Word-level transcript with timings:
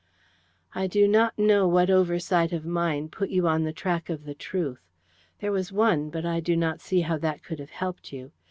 "I 0.73 0.87
do 0.87 1.07
not 1.07 1.37
know 1.37 1.67
what 1.67 1.91
oversight 1.91 2.51
of 2.53 2.65
mine 2.65 3.07
put 3.07 3.29
you 3.29 3.47
on 3.47 3.63
the 3.65 3.71
track 3.71 4.09
of 4.09 4.25
the 4.25 4.33
truth. 4.33 4.81
There 5.41 5.51
was 5.51 5.71
one, 5.71 6.09
but 6.09 6.25
I 6.25 6.39
do 6.39 6.55
not 6.57 6.81
see 6.81 7.01
how 7.01 7.19
that 7.19 7.43
could 7.43 7.59
have 7.59 7.69
helped 7.69 8.11
you. 8.11 8.31